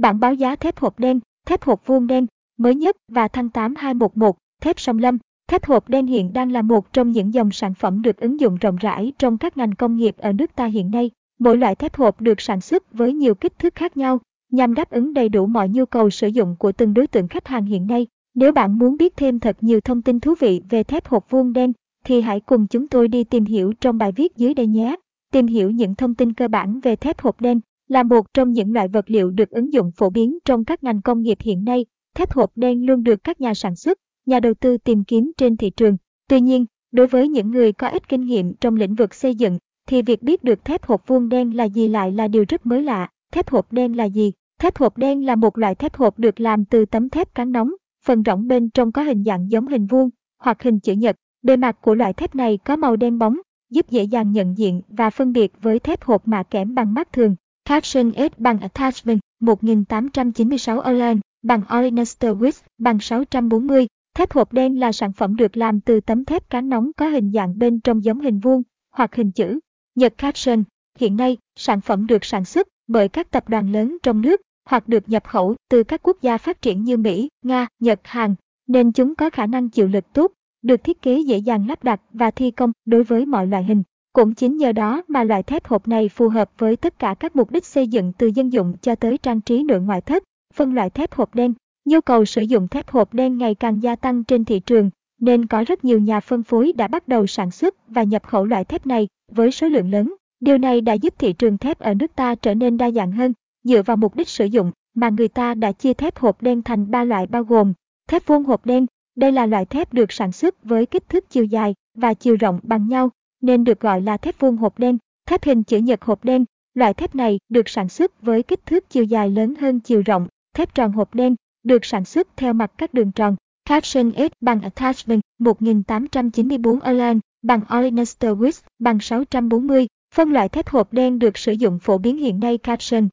[0.00, 2.26] Bản báo giá thép hộp đen, thép hộp vuông đen,
[2.58, 5.18] mới nhất và tháng 8 2011, thép sông lâm.
[5.48, 8.56] Thép hộp đen hiện đang là một trong những dòng sản phẩm được ứng dụng
[8.60, 11.10] rộng rãi trong các ngành công nghiệp ở nước ta hiện nay.
[11.38, 14.20] Mỗi loại thép hộp được sản xuất với nhiều kích thước khác nhau,
[14.52, 17.48] nhằm đáp ứng đầy đủ mọi nhu cầu sử dụng của từng đối tượng khách
[17.48, 18.06] hàng hiện nay.
[18.34, 21.52] Nếu bạn muốn biết thêm thật nhiều thông tin thú vị về thép hộp vuông
[21.52, 21.72] đen,
[22.04, 24.96] thì hãy cùng chúng tôi đi tìm hiểu trong bài viết dưới đây nhé.
[25.32, 27.60] Tìm hiểu những thông tin cơ bản về thép hộp đen
[27.90, 31.02] là một trong những loại vật liệu được ứng dụng phổ biến trong các ngành
[31.02, 31.86] công nghiệp hiện nay.
[32.14, 35.56] Thép hộp đen luôn được các nhà sản xuất, nhà đầu tư tìm kiếm trên
[35.56, 35.96] thị trường.
[36.28, 39.58] Tuy nhiên, đối với những người có ít kinh nghiệm trong lĩnh vực xây dựng,
[39.88, 42.82] thì việc biết được thép hộp vuông đen là gì lại là điều rất mới
[42.82, 43.08] lạ.
[43.32, 44.32] Thép hộp đen là gì?
[44.58, 47.70] Thép hộp đen là một loại thép hộp được làm từ tấm thép cán nóng,
[48.04, 51.16] phần rỗng bên trong có hình dạng giống hình vuông hoặc hình chữ nhật.
[51.42, 53.38] Bề mặt của loại thép này có màu đen bóng,
[53.70, 57.12] giúp dễ dàng nhận diện và phân biệt với thép hộp mạ kẽm bằng mắt
[57.12, 57.36] thường.
[57.70, 63.86] Caption S bằng Attachment 1896 Orlan bằng Olenester Width bằng 640.
[64.16, 67.32] Thép hộp đen là sản phẩm được làm từ tấm thép cán nóng có hình
[67.32, 69.58] dạng bên trong giống hình vuông hoặc hình chữ.
[69.94, 70.64] Nhật Caption
[70.98, 74.88] Hiện nay, sản phẩm được sản xuất bởi các tập đoàn lớn trong nước hoặc
[74.88, 78.34] được nhập khẩu từ các quốc gia phát triển như Mỹ, Nga, Nhật, Hàn,
[78.66, 82.00] nên chúng có khả năng chịu lực tốt, được thiết kế dễ dàng lắp đặt
[82.12, 83.82] và thi công đối với mọi loại hình.
[84.12, 87.36] Cũng chính nhờ đó mà loại thép hộp này phù hợp với tất cả các
[87.36, 90.22] mục đích xây dựng từ dân dụng cho tới trang trí nội ngoại thất.
[90.54, 93.96] Phân loại thép hộp đen Nhu cầu sử dụng thép hộp đen ngày càng gia
[93.96, 97.50] tăng trên thị trường, nên có rất nhiều nhà phân phối đã bắt đầu sản
[97.50, 100.14] xuất và nhập khẩu loại thép này với số lượng lớn.
[100.40, 103.32] Điều này đã giúp thị trường thép ở nước ta trở nên đa dạng hơn,
[103.64, 106.90] dựa vào mục đích sử dụng mà người ta đã chia thép hộp đen thành
[106.90, 107.72] ba loại bao gồm
[108.08, 108.86] thép vuông hộp đen,
[109.16, 112.60] đây là loại thép được sản xuất với kích thước chiều dài và chiều rộng
[112.62, 116.24] bằng nhau, nên được gọi là thép vuông hộp đen, thép hình chữ nhật hộp
[116.24, 116.44] đen.
[116.74, 120.28] Loại thép này được sản xuất với kích thước chiều dài lớn hơn chiều rộng,
[120.54, 123.36] thép tròn hộp đen, được sản xuất theo mặt các đường tròn.
[123.64, 129.86] Caption S bằng Attachment 1894 Allen bằng Olenester Width bằng 640.
[130.14, 133.08] Phân loại thép hộp đen được sử dụng phổ biến hiện nay Caption.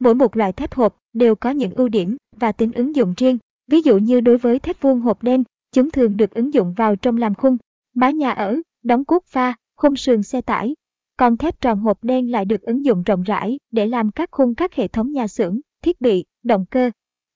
[0.00, 3.38] Mỗi một loại thép hộp đều có những ưu điểm và tính ứng dụng riêng.
[3.70, 6.96] Ví dụ như đối với thép vuông hộp đen, chúng thường được ứng dụng vào
[6.96, 7.56] trong làm khung,
[7.94, 10.74] mái nhà ở, đóng cuốc pha, khung sườn xe tải.
[11.16, 14.54] Còn thép tròn hộp đen lại được ứng dụng rộng rãi để làm các khung
[14.54, 16.90] các hệ thống nhà xưởng, thiết bị, động cơ.